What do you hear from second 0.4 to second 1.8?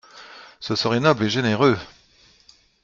Ce serait noble et généreux!